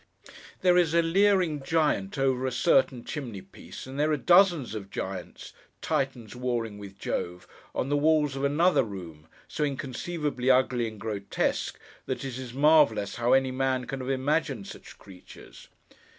There 0.61 0.79
is 0.79 0.95
a 0.95 1.03
leering 1.03 1.61
Giant 1.61 2.17
over 2.17 2.47
a 2.47 2.51
certain 2.51 3.03
chimney 3.03 3.43
piece, 3.43 3.85
and 3.85 3.99
there 3.99 4.11
are 4.11 4.17
dozens 4.17 4.73
of 4.73 4.89
Giants 4.89 5.53
(Titans 5.79 6.35
warring 6.35 6.79
with 6.79 6.97
Jove) 6.97 7.47
on 7.75 7.89
the 7.89 7.95
walls 7.97 8.35
of 8.35 8.43
another 8.43 8.83
room, 8.83 9.27
so 9.47 9.63
inconceivably 9.63 10.49
ugly 10.49 10.87
and 10.87 10.99
grotesque, 10.99 11.79
that 12.07 12.25
it 12.25 12.39
is 12.39 12.51
marvellous 12.51 13.17
how 13.17 13.33
any 13.33 13.51
man 13.51 13.85
can 13.85 13.99
have 13.99 14.09
imagined 14.09 14.65
such 14.65 14.97
creatures. 14.97 15.67